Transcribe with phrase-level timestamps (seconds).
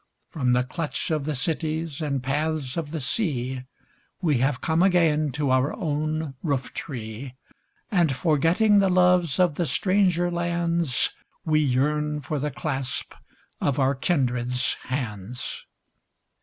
[0.31, 3.65] From the clutch of the cities and paths of the sea
[4.19, 7.35] We have come again to our own roof tree.
[7.91, 11.11] And forgetting the loves of the stranger lands
[11.45, 13.13] We yearn for the clasp
[13.61, 15.67] of our kindred's hands.